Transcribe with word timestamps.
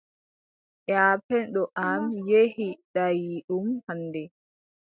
Yaapenndo 0.89 1.63
am 1.89 2.03
yehi 2.29 2.67
daayiiɗum 2.93 3.67
hannde. 3.85 4.21